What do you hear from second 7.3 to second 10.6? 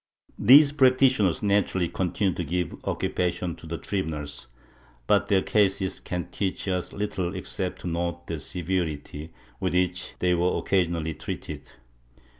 except to note the severity with which they were